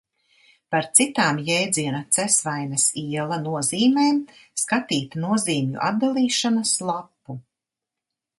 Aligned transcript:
Par 0.75 0.85
citām 0.99 1.41
jēdziena 1.49 1.99
Cesvaines 2.17 2.85
iela 3.01 3.37
nozīmēm 3.43 4.19
skatīt 4.63 5.19
nozīmju 5.27 5.85
atdalīšanas 5.91 6.75
lapu. 6.91 7.39